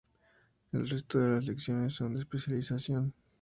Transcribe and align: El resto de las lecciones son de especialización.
El 0.71 0.89
resto 0.89 1.19
de 1.19 1.35
las 1.35 1.45
lecciones 1.45 1.93
son 1.93 2.15
de 2.15 2.21
especialización. 2.21 3.13